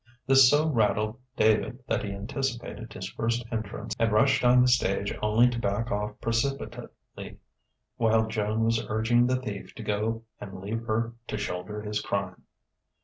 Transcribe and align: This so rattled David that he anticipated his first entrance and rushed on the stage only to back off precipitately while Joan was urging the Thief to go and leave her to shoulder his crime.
This 0.25 0.49
so 0.49 0.67
rattled 0.67 1.19
David 1.35 1.83
that 1.85 2.03
he 2.03 2.11
anticipated 2.11 2.91
his 2.91 3.07
first 3.09 3.45
entrance 3.51 3.95
and 3.99 4.11
rushed 4.11 4.43
on 4.43 4.59
the 4.63 4.67
stage 4.67 5.13
only 5.21 5.47
to 5.51 5.59
back 5.59 5.91
off 5.91 6.19
precipitately 6.19 7.37
while 7.97 8.25
Joan 8.25 8.63
was 8.63 8.83
urging 8.89 9.27
the 9.27 9.35
Thief 9.39 9.75
to 9.75 9.83
go 9.83 10.23
and 10.39 10.59
leave 10.59 10.85
her 10.87 11.13
to 11.27 11.37
shoulder 11.37 11.83
his 11.83 12.01
crime. 12.01 12.41